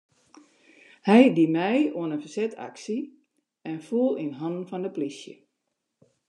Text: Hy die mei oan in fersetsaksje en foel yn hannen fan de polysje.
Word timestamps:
Hy 1.07 1.21
die 1.37 1.51
mei 1.55 1.79
oan 1.99 2.13
in 2.15 2.23
fersetsaksje 2.25 2.99
en 3.69 3.79
foel 3.87 4.11
yn 4.23 4.37
hannen 4.39 4.69
fan 4.69 4.83
de 4.85 4.91
polysje. 4.95 5.35